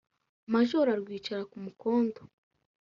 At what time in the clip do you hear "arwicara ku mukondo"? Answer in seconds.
0.93-2.19